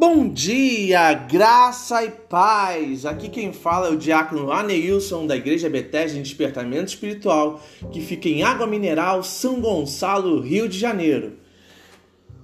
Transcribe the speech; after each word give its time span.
Bom 0.00 0.30
dia, 0.30 1.12
graça 1.12 2.02
e 2.02 2.10
paz! 2.10 3.04
Aqui 3.04 3.28
quem 3.28 3.52
fala 3.52 3.88
é 3.88 3.90
o 3.90 3.98
diácono 3.98 4.50
Aneilson 4.50 5.26
da 5.26 5.36
Igreja 5.36 5.68
Bethesda 5.68 6.18
em 6.18 6.22
Despertamento 6.22 6.88
Espiritual, 6.88 7.60
que 7.92 8.00
fica 8.00 8.26
em 8.26 8.42
Água 8.42 8.66
Mineral, 8.66 9.22
São 9.22 9.60
Gonçalo, 9.60 10.40
Rio 10.40 10.66
de 10.70 10.78
Janeiro. 10.78 11.34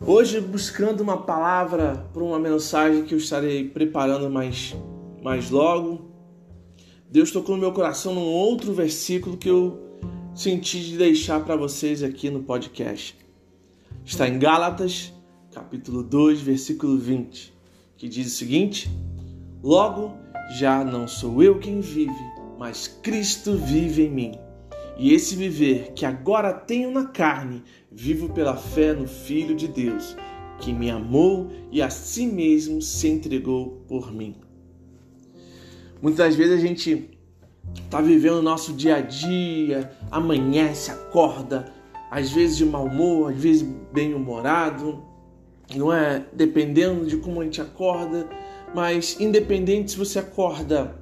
Hoje 0.00 0.40
buscando 0.40 1.00
uma 1.00 1.22
palavra 1.22 2.08
para 2.12 2.22
uma 2.22 2.38
mensagem 2.38 3.02
que 3.02 3.14
eu 3.14 3.18
estarei 3.18 3.68
preparando 3.68 4.30
mais, 4.30 4.76
mais 5.20 5.50
logo. 5.50 6.08
Deus 7.10 7.32
tocou 7.32 7.56
no 7.56 7.62
meu 7.62 7.72
coração 7.72 8.14
num 8.14 8.28
outro 8.28 8.72
versículo 8.72 9.36
que 9.36 9.50
eu 9.50 9.98
senti 10.36 10.84
de 10.84 10.96
deixar 10.96 11.44
para 11.44 11.56
vocês 11.56 12.00
aqui 12.04 12.30
no 12.30 12.44
podcast. 12.44 13.18
Está 14.04 14.28
em 14.28 14.38
Gálatas 14.38 15.12
capítulo 15.52 16.04
2, 16.04 16.40
versículo 16.42 16.96
20, 16.96 17.52
que 17.96 18.08
diz 18.08 18.28
o 18.28 18.36
seguinte: 18.36 18.90
Logo 19.62 20.12
já 20.52 20.84
não 20.84 21.08
sou 21.08 21.42
eu 21.42 21.58
quem 21.58 21.80
vive, 21.80 22.24
mas 22.58 22.86
Cristo 23.02 23.56
vive 23.56 24.06
em 24.06 24.10
mim. 24.10 24.32
E 24.96 25.12
esse 25.12 25.34
viver 25.34 25.92
que 25.92 26.04
agora 26.04 26.52
tenho 26.52 26.90
na 26.90 27.06
carne, 27.06 27.62
vivo 27.90 28.28
pela 28.28 28.56
fé 28.56 28.92
no 28.92 29.08
Filho 29.08 29.56
de 29.56 29.66
Deus, 29.66 30.16
que 30.60 30.72
me 30.72 30.90
amou 30.90 31.50
e 31.72 31.80
a 31.80 31.90
si 31.90 32.26
mesmo 32.26 32.80
se 32.82 33.08
entregou 33.08 33.82
por 33.88 34.12
mim. 34.12 34.36
Muitas 36.02 36.36
vezes 36.36 36.58
a 36.58 36.66
gente 36.66 37.10
está 37.82 38.00
vivendo 38.00 38.38
o 38.38 38.42
nosso 38.42 38.72
dia 38.72 38.96
a 38.96 39.00
dia, 39.00 39.90
amanhece, 40.10 40.90
acorda, 40.90 41.72
às 42.10 42.30
vezes 42.30 42.56
de 42.56 42.64
mau 42.64 42.86
humor, 42.86 43.32
às 43.32 43.38
vezes 43.38 43.62
bem-humorado, 43.92 45.09
não 45.76 45.92
é? 45.92 46.24
Dependendo 46.32 47.06
de 47.06 47.16
como 47.16 47.40
a 47.40 47.44
gente 47.44 47.60
acorda, 47.60 48.28
mas 48.74 49.20
independente 49.20 49.92
se 49.92 49.98
você 49.98 50.18
acorda 50.18 50.96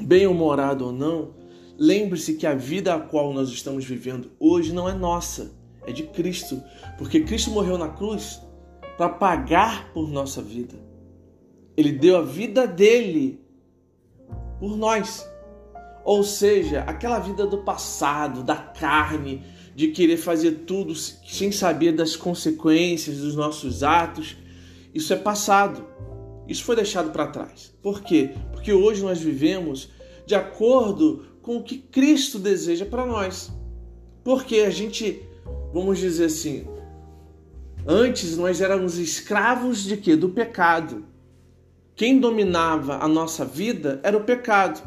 bem-humorado 0.00 0.86
ou 0.86 0.92
não, 0.92 1.34
lembre-se 1.78 2.34
que 2.34 2.46
a 2.46 2.54
vida 2.54 2.94
a 2.94 3.00
qual 3.00 3.32
nós 3.32 3.48
estamos 3.48 3.84
vivendo 3.84 4.30
hoje 4.38 4.72
não 4.72 4.88
é 4.88 4.94
nossa, 4.94 5.52
é 5.86 5.92
de 5.92 6.04
Cristo, 6.04 6.62
porque 6.98 7.20
Cristo 7.20 7.50
morreu 7.50 7.78
na 7.78 7.88
cruz 7.88 8.40
para 8.96 9.08
pagar 9.08 9.92
por 9.92 10.08
nossa 10.08 10.42
vida. 10.42 10.74
Ele 11.76 11.92
deu 11.92 12.16
a 12.16 12.22
vida 12.22 12.66
dele 12.66 13.40
por 14.58 14.76
nós. 14.76 15.28
Ou 16.04 16.22
seja, 16.22 16.82
aquela 16.82 17.18
vida 17.18 17.46
do 17.46 17.58
passado, 17.58 18.42
da 18.42 18.56
carne, 18.56 19.44
de 19.76 19.88
querer 19.88 20.16
fazer 20.16 20.62
tudo 20.66 20.94
sem 20.94 21.52
saber 21.52 21.92
das 21.92 22.16
consequências 22.16 23.18
dos 23.18 23.36
nossos 23.36 23.82
atos, 23.82 24.34
isso 24.94 25.12
é 25.12 25.16
passado. 25.16 25.84
Isso 26.48 26.64
foi 26.64 26.76
deixado 26.76 27.10
para 27.10 27.26
trás. 27.26 27.74
Por 27.82 28.00
quê? 28.00 28.30
Porque 28.52 28.72
hoje 28.72 29.02
nós 29.02 29.20
vivemos 29.20 29.90
de 30.24 30.34
acordo 30.34 31.26
com 31.42 31.58
o 31.58 31.62
que 31.62 31.76
Cristo 31.76 32.38
deseja 32.38 32.86
para 32.86 33.04
nós. 33.04 33.52
Porque 34.24 34.60
a 34.60 34.70
gente, 34.70 35.22
vamos 35.74 35.98
dizer 35.98 36.24
assim, 36.24 36.66
antes 37.86 38.34
nós 38.38 38.62
éramos 38.62 38.96
escravos 38.96 39.84
de 39.84 39.98
quê? 39.98 40.16
Do 40.16 40.30
pecado. 40.30 41.04
Quem 41.94 42.18
dominava 42.18 42.96
a 42.96 43.06
nossa 43.06 43.44
vida 43.44 44.00
era 44.02 44.16
o 44.16 44.24
pecado. 44.24 44.80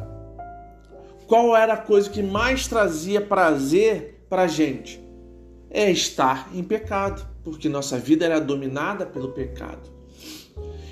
Qual 1.28 1.56
era 1.56 1.74
a 1.74 1.78
coisa 1.78 2.10
que 2.10 2.24
mais 2.24 2.68
trazia 2.68 3.22
prazer 3.22 4.19
para 4.30 4.44
a 4.44 4.48
gente 4.48 5.02
é 5.70 5.90
estar 5.92 6.50
em 6.54 6.64
pecado, 6.64 7.26
porque 7.44 7.70
nossa 7.70 7.98
vida 7.98 8.26
era 8.26 8.40
dominada 8.40 9.06
pelo 9.06 9.32
pecado. 9.32 9.90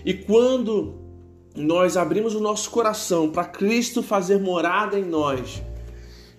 E 0.05 0.13
quando 0.13 0.95
nós 1.55 1.97
abrimos 1.97 2.35
o 2.35 2.39
nosso 2.39 2.69
coração 2.69 3.31
para 3.31 3.45
Cristo 3.45 4.03
fazer 4.03 4.39
morada 4.39 4.97
em 4.97 5.03
nós 5.03 5.61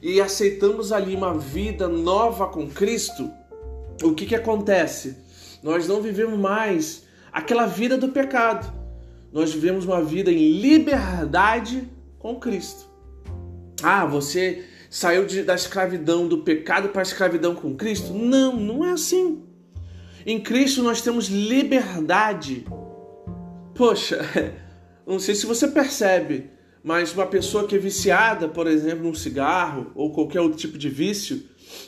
e 0.01 0.21
aceitamos 0.21 0.93
ali 0.93 1.15
uma 1.15 1.37
vida 1.37 1.89
nova 1.89 2.47
com 2.47 2.69
Cristo, 2.69 3.31
o 4.03 4.15
que, 4.15 4.27
que 4.27 4.35
acontece? 4.35 5.17
Nós 5.63 5.89
não 5.89 6.01
vivemos 6.01 6.39
mais 6.39 7.05
aquela 7.33 7.67
vida 7.67 7.99
do 7.99 8.09
pecado. 8.09 8.73
Nós 9.33 9.53
vivemos 9.53 9.85
uma 9.85 10.03
vida 10.03 10.31
em 10.31 10.53
liberdade 10.61 11.89
com 12.19 12.37
Cristo. 12.37 12.89
Ah, 13.83 14.07
você 14.07 14.65
saiu 14.91 15.27
de, 15.27 15.43
da 15.43 15.55
escravidão 15.55 16.27
do 16.27 16.39
pecado 16.39 16.89
para 16.89 17.03
a 17.03 17.03
escravidão 17.03 17.55
com 17.55 17.77
Cristo? 17.77 18.13
Não, 18.13 18.57
não 18.57 18.85
é 18.85 18.93
assim. 18.93 19.43
Em 20.27 20.41
Cristo 20.41 20.83
nós 20.83 21.01
temos 21.01 21.29
liberdade. 21.29 22.67
Poxa, 23.75 24.21
não 25.07 25.19
sei 25.19 25.35
se 25.35 25.47
você 25.47 25.69
percebe, 25.69 26.51
mas 26.83 27.13
uma 27.13 27.27
pessoa 27.27 27.67
que 27.67 27.77
é 27.77 27.79
viciada, 27.79 28.49
por 28.49 28.67
exemplo, 28.67 29.05
num 29.05 29.15
cigarro 29.15 29.91
ou 29.95 30.13
qualquer 30.13 30.41
outro 30.41 30.59
tipo 30.59 30.79
de 30.79 30.89
vício, 30.89 31.43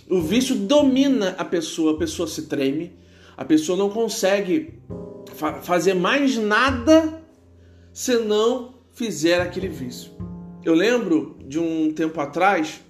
o 0.09 0.21
vício 0.21 0.55
domina 0.55 1.34
a 1.38 1.44
pessoa, 1.44 1.94
a 1.94 1.99
pessoa 1.99 2.28
se 2.28 2.43
treme, 2.43 2.99
a 3.37 3.44
pessoa 3.44 3.78
não 3.78 3.88
consegue 3.88 4.81
fa 5.34 5.55
fazer 5.55 5.94
mais 5.94 6.37
nada 6.37 7.22
se 7.93 8.17
não 8.19 8.75
fizer 8.93 9.41
aquele 9.41 9.69
vício. 9.69 10.12
Eu 10.62 10.75
lembro 10.75 11.38
de 11.47 11.59
um 11.59 11.93
tempo 11.93 12.21
atrás, 12.21 12.81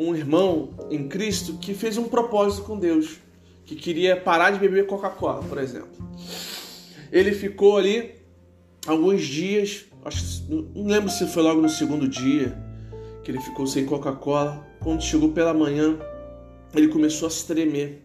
um 0.00 0.16
irmão 0.16 0.70
em 0.90 1.06
Cristo 1.06 1.58
que 1.58 1.74
fez 1.74 1.98
um 1.98 2.04
propósito 2.04 2.62
com 2.62 2.78
Deus, 2.78 3.18
que 3.66 3.76
queria 3.76 4.16
parar 4.16 4.50
de 4.50 4.58
beber 4.58 4.86
Coca-Cola, 4.86 5.42
por 5.42 5.58
exemplo. 5.58 5.90
Ele 7.12 7.32
ficou 7.32 7.76
ali 7.76 8.14
alguns 8.86 9.20
dias, 9.22 9.84
acho, 10.02 10.46
não 10.48 10.86
lembro 10.86 11.10
se 11.10 11.26
foi 11.26 11.42
logo 11.42 11.60
no 11.60 11.68
segundo 11.68 12.08
dia 12.08 12.56
que 13.22 13.30
ele 13.30 13.40
ficou 13.42 13.66
sem 13.66 13.84
Coca-Cola. 13.84 14.66
Quando 14.82 15.02
chegou 15.02 15.32
pela 15.32 15.52
manhã, 15.52 15.98
ele 16.74 16.88
começou 16.88 17.28
a 17.28 17.30
se 17.30 17.46
tremer, 17.46 18.02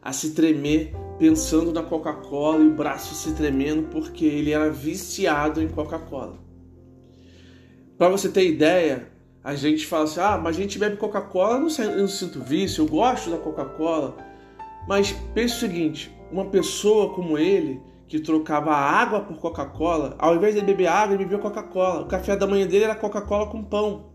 a 0.00 0.14
se 0.14 0.30
tremer 0.30 0.94
pensando 1.18 1.70
na 1.70 1.82
Coca-Cola 1.82 2.64
e 2.64 2.68
o 2.68 2.74
braço 2.74 3.14
se 3.14 3.34
tremendo 3.34 3.88
porque 3.90 4.24
ele 4.24 4.52
era 4.52 4.70
viciado 4.70 5.60
em 5.60 5.68
Coca-Cola. 5.68 6.38
Para 7.98 8.08
você 8.08 8.30
ter 8.30 8.48
ideia, 8.48 9.15
a 9.46 9.54
gente 9.54 9.86
fala 9.86 10.04
assim: 10.04 10.18
ah, 10.18 10.36
mas 10.36 10.56
a 10.56 10.60
gente 10.60 10.76
bebe 10.76 10.96
Coca-Cola, 10.96 11.60
não, 11.60 11.68
não 11.68 12.08
sinto 12.08 12.40
vício, 12.40 12.82
eu 12.82 12.88
gosto 12.88 13.30
da 13.30 13.38
Coca-Cola. 13.38 14.16
Mas 14.88 15.12
pense 15.32 15.54
o 15.54 15.60
seguinte: 15.60 16.12
uma 16.32 16.46
pessoa 16.46 17.14
como 17.14 17.38
ele, 17.38 17.80
que 18.08 18.18
trocava 18.18 18.72
água 18.74 19.20
por 19.20 19.38
Coca-Cola, 19.38 20.16
ao 20.18 20.34
invés 20.34 20.56
de 20.56 20.62
beber 20.62 20.88
água, 20.88 21.14
ele 21.14 21.22
bebia 21.22 21.38
Coca-Cola. 21.38 22.02
O 22.02 22.06
café 22.06 22.34
da 22.34 22.44
manhã 22.44 22.66
dele 22.66 22.86
era 22.86 22.96
Coca-Cola 22.96 23.46
com 23.46 23.62
pão. 23.62 24.06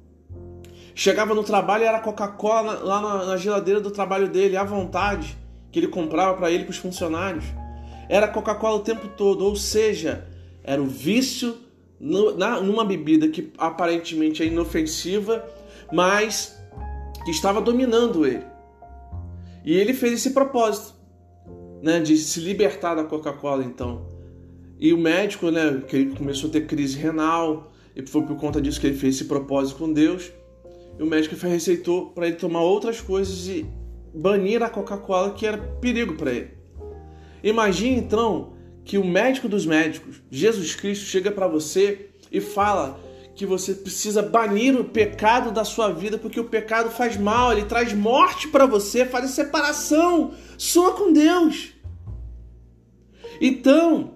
Chegava 0.94 1.34
no 1.34 1.46
trabalho 1.46 1.86
era 1.86 2.02
Coca-Cola 2.02 2.80
lá 2.84 3.00
na, 3.00 3.26
na, 3.28 3.38
geladeira 3.38 3.80
do 3.80 3.90
trabalho 3.90 4.28
dele, 4.28 4.58
à 4.58 4.66
vontade, 4.66 5.38
que 5.72 5.80
ele 5.80 5.88
comprava 5.88 6.36
para 6.36 6.52
ele 6.52 6.64
e 6.64 6.66
para 6.66 6.72
os 6.72 6.78
funcionários. 6.78 7.46
Era 8.10 8.28
Coca-Cola 8.28 8.76
o 8.76 8.82
tempo 8.82 9.08
todo, 9.08 9.46
ou 9.46 9.56
seja, 9.56 10.28
era 10.62 10.82
o 10.82 10.88
vício 10.88 11.58
numa 12.02 12.84
bebida 12.84 13.28
que 13.28 13.54
aparentemente 13.58 14.42
é 14.42 14.48
inofensiva, 14.48 15.46
mas 15.94 16.60
que 17.24 17.30
estava 17.30 17.62
dominando 17.62 18.26
ele. 18.26 18.44
E 19.64 19.74
ele 19.78 19.94
fez 19.94 20.14
esse 20.14 20.32
propósito, 20.32 20.96
né, 21.84 22.00
de 22.00 22.18
se 22.18 22.40
libertar 22.40 22.96
da 22.96 23.04
Coca-Cola, 23.04 23.64
então. 23.64 24.08
E 24.80 24.92
o 24.92 24.98
médico, 24.98 25.52
né, 25.52 25.84
que 25.88 25.96
ele 25.96 26.16
começou 26.16 26.50
a 26.50 26.54
ter 26.54 26.66
crise 26.66 26.98
renal, 26.98 27.72
e 27.96 28.04
foi 28.08 28.24
por 28.24 28.36
conta 28.38 28.60
disso 28.60 28.82
que 28.82 28.88
ele 28.88 28.98
fez 28.98 29.16
esse 29.16 29.26
propósito 29.26 29.78
com 29.78 29.94
Deus. 29.94 30.32
E 30.98 31.04
o 31.04 31.06
médico 31.06 31.36
receitou 31.36 32.08
para 32.08 32.26
ele 32.28 32.36
tomar 32.36 32.62
outras 32.62 33.00
coisas 33.00 33.48
e 33.48 33.66
banir 34.14 34.64
a 34.64 34.70
Coca-Cola, 34.70 35.34
que 35.34 35.46
era 35.46 35.58
perigo 35.58 36.16
para 36.16 36.32
ele. 36.32 36.50
Imagine 37.44 37.98
então 37.98 38.54
que 38.84 38.98
o 38.98 39.04
médico 39.04 39.48
dos 39.48 39.66
médicos, 39.66 40.22
Jesus 40.30 40.76
Cristo, 40.76 41.06
chega 41.06 41.32
para 41.32 41.48
você 41.48 42.10
e 42.32 42.42
fala 42.42 43.00
que 43.36 43.46
você 43.46 43.74
precisa 43.74 44.22
banir 44.22 44.80
o 44.80 44.84
pecado 44.84 45.52
da 45.52 45.64
sua 45.64 45.92
vida, 45.92 46.18
porque 46.18 46.40
o 46.40 46.46
pecado 46.46 46.92
faz 46.92 47.18
mal, 47.18 47.52
ele 47.52 47.66
traz 47.66 47.94
morte 47.94 48.48
para 48.48 48.66
você, 48.66 49.06
faz 49.06 49.30
separação 49.32 50.34
sua 50.58 50.94
com 50.94 51.12
Deus. 51.12 51.74
Então, 53.40 54.14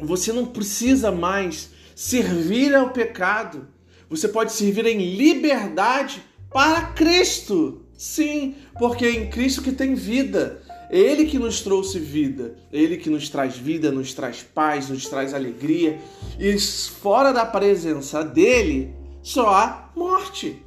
você 0.00 0.32
não 0.32 0.46
precisa 0.46 1.10
mais 1.10 1.70
servir 1.94 2.74
ao 2.74 2.90
pecado. 2.90 3.68
Você 4.08 4.28
pode 4.28 4.52
servir 4.52 4.86
em 4.86 5.16
liberdade 5.16 6.22
para 6.50 6.82
Cristo. 6.92 7.84
Sim, 7.96 8.54
porque 8.78 9.04
é 9.04 9.10
em 9.10 9.28
Cristo 9.28 9.62
que 9.62 9.72
tem 9.72 9.94
vida. 9.94 10.62
Ele 10.90 11.24
que 11.24 11.38
nos 11.38 11.60
trouxe 11.60 12.00
vida, 12.00 12.56
Ele 12.72 12.96
que 12.96 13.08
nos 13.08 13.28
traz 13.28 13.56
vida, 13.56 13.92
nos 13.92 14.12
traz 14.12 14.42
paz, 14.42 14.88
nos 14.88 15.06
traz 15.06 15.32
alegria. 15.32 16.00
E 16.38 16.58
fora 16.58 17.32
da 17.32 17.46
presença 17.46 18.24
dele, 18.24 18.92
só 19.22 19.48
há 19.48 19.92
morte. 19.94 20.60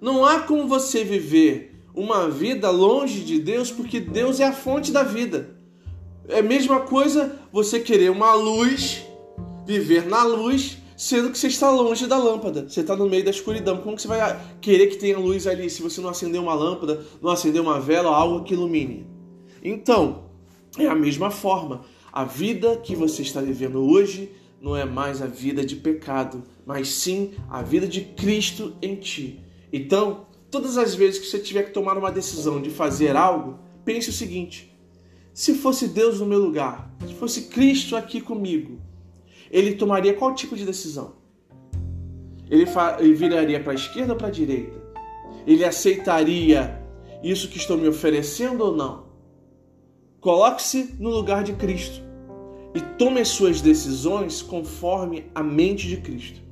Não 0.00 0.24
há 0.24 0.40
como 0.40 0.68
você 0.68 1.04
viver 1.04 1.74
uma 1.94 2.28
vida 2.28 2.70
longe 2.70 3.20
de 3.20 3.38
Deus, 3.38 3.70
porque 3.70 3.98
Deus 3.98 4.40
é 4.40 4.44
a 4.44 4.52
fonte 4.52 4.92
da 4.92 5.02
vida. 5.02 5.56
É 6.28 6.40
a 6.40 6.42
mesma 6.42 6.80
coisa 6.80 7.38
você 7.50 7.80
querer 7.80 8.10
uma 8.10 8.34
luz 8.34 9.02
viver 9.66 10.06
na 10.06 10.22
luz, 10.22 10.78
sendo 10.96 11.30
que 11.30 11.38
você 11.38 11.46
está 11.46 11.70
longe 11.70 12.06
da 12.06 12.18
lâmpada. 12.18 12.68
Você 12.68 12.80
está 12.80 12.94
no 12.94 13.08
meio 13.08 13.24
da 13.24 13.30
escuridão. 13.30 13.78
Como 13.78 13.96
que 13.96 14.02
você 14.02 14.08
vai 14.08 14.38
querer 14.60 14.88
que 14.88 14.96
tenha 14.96 15.18
luz 15.18 15.46
ali 15.46 15.70
se 15.70 15.80
você 15.80 16.00
não 16.00 16.10
acender 16.10 16.40
uma 16.40 16.54
lâmpada, 16.54 17.04
não 17.22 17.30
acender 17.30 17.60
uma 17.60 17.80
vela, 17.80 18.14
algo 18.14 18.44
que 18.44 18.54
ilumine? 18.54 19.19
Então, 19.62 20.24
é 20.78 20.86
a 20.86 20.94
mesma 20.94 21.30
forma. 21.30 21.84
A 22.12 22.24
vida 22.24 22.76
que 22.76 22.96
você 22.96 23.22
está 23.22 23.40
vivendo 23.40 23.80
hoje 23.80 24.32
não 24.60 24.76
é 24.76 24.84
mais 24.84 25.22
a 25.22 25.26
vida 25.26 25.64
de 25.64 25.76
pecado, 25.76 26.42
mas 26.66 26.88
sim 26.88 27.32
a 27.48 27.62
vida 27.62 27.86
de 27.86 28.02
Cristo 28.02 28.74
em 28.82 28.96
ti. 28.96 29.40
Então, 29.72 30.26
todas 30.50 30.76
as 30.76 30.94
vezes 30.94 31.18
que 31.18 31.26
você 31.26 31.38
tiver 31.38 31.64
que 31.64 31.72
tomar 31.72 31.96
uma 31.96 32.10
decisão 32.10 32.60
de 32.60 32.70
fazer 32.70 33.16
algo, 33.16 33.58
pense 33.84 34.10
o 34.10 34.12
seguinte: 34.12 34.76
se 35.32 35.54
fosse 35.54 35.88
Deus 35.88 36.20
no 36.20 36.26
meu 36.26 36.38
lugar, 36.38 36.94
se 37.06 37.14
fosse 37.14 37.42
Cristo 37.42 37.96
aqui 37.96 38.20
comigo, 38.20 38.80
ele 39.50 39.74
tomaria 39.74 40.14
qual 40.14 40.34
tipo 40.34 40.56
de 40.56 40.64
decisão? 40.64 41.14
Ele, 42.50 42.66
ele 42.98 43.14
viraria 43.14 43.60
para 43.60 43.72
a 43.72 43.76
esquerda 43.76 44.12
ou 44.12 44.18
para 44.18 44.26
a 44.26 44.32
direita? 44.32 44.78
Ele 45.46 45.64
aceitaria 45.64 46.82
isso 47.22 47.48
que 47.48 47.56
estou 47.56 47.78
me 47.78 47.88
oferecendo 47.88 48.64
ou 48.64 48.76
não? 48.76 49.09
Coloque-se 50.20 50.96
no 50.98 51.08
lugar 51.08 51.42
de 51.42 51.54
Cristo 51.54 52.02
e 52.74 52.80
tome 52.98 53.20
as 53.20 53.28
suas 53.28 53.62
decisões 53.62 54.42
conforme 54.42 55.24
a 55.34 55.42
mente 55.42 55.88
de 55.88 55.96
Cristo. 55.96 56.42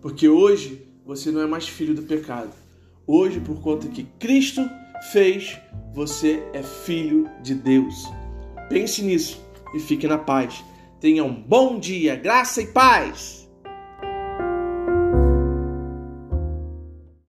Porque 0.00 0.26
hoje 0.26 0.88
você 1.04 1.30
não 1.30 1.42
é 1.42 1.46
mais 1.46 1.68
filho 1.68 1.94
do 1.94 2.02
pecado. 2.02 2.50
Hoje, 3.06 3.40
por 3.40 3.60
conta 3.60 3.88
que 3.88 4.04
Cristo 4.18 4.62
fez, 5.12 5.58
você 5.92 6.42
é 6.54 6.62
filho 6.62 7.28
de 7.42 7.54
Deus. 7.54 8.10
Pense 8.70 9.02
nisso 9.02 9.38
e 9.74 9.78
fique 9.78 10.06
na 10.06 10.16
paz. 10.16 10.64
Tenha 10.98 11.24
um 11.24 11.34
bom 11.34 11.78
dia, 11.78 12.16
graça 12.16 12.62
e 12.62 12.68
paz! 12.68 13.43